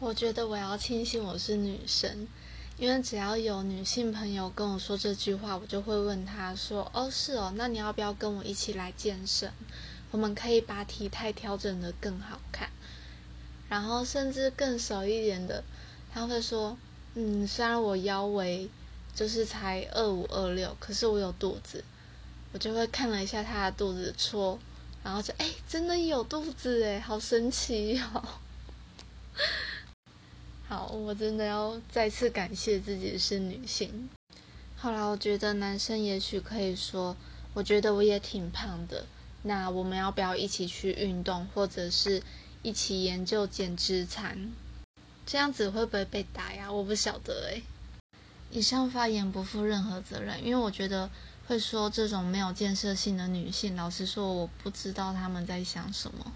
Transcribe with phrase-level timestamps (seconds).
[0.00, 2.26] 我觉得我要庆幸我是女生，
[2.76, 9.50] 因为只要有女性朋友跟我说这句话，我就会问她说：“哦，是哦，那你要不要跟我一起来健身？
[10.10, 12.68] 我们可以把体态调整得更好看。”
[13.70, 15.64] 然后甚至更熟一点的，
[16.12, 16.76] 他会说
[17.14, 18.68] ：“嗯，虽然我腰围
[19.14, 21.82] 就是才二五二六，可是我有肚子。”
[22.52, 24.58] 我就会看了一下他的肚子戳，
[25.02, 28.22] 然后就哎，真的有肚子哎，好神奇哦！
[30.94, 34.08] 我真的要再次感谢自己是女性。
[34.76, 37.16] 后来我觉得男生也许可以说，
[37.52, 39.06] 我觉得我也挺胖的，
[39.42, 42.22] 那我们要不要一起去运动，或者是
[42.62, 44.52] 一起研究减脂餐？
[45.26, 46.70] 这样子会不会被打呀？
[46.70, 47.62] 我不晓得哎。
[48.50, 51.10] 以上发言不负任何责任，因为我觉得。
[51.46, 56.32] 会说这种没有建设性的女性，老实说，我不知道他们在想什么。